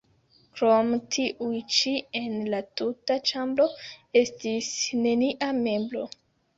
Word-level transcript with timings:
Krom 0.59 0.87
tiuj 1.15 1.59
ĉi 1.75 1.93
en 2.21 2.35
la 2.55 2.63
tuta 2.83 3.21
ĉambro 3.31 3.71
estis 4.27 4.75
nenia 5.07 5.55
meblo. 5.65 6.09